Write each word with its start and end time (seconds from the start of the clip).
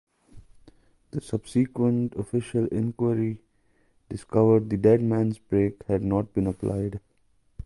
The 1.11 1.21
subsequent 1.21 2.15
official 2.15 2.65
inquiry 2.69 3.37
discovered 4.09 4.67
the 4.67 4.77
deadman's 4.77 5.37
brake 5.37 5.83
had 5.85 6.01
not 6.03 6.33
been 6.33 6.47
applied. 6.47 6.99